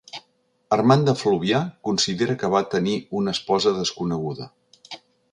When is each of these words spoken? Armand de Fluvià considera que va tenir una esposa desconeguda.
Armand 0.75 1.03
de 1.09 1.13
Fluvià 1.17 1.59
considera 1.89 2.35
que 2.43 2.49
va 2.53 2.61
tenir 2.71 2.95
una 3.19 3.33
esposa 3.37 3.75
desconeguda. 3.81 4.49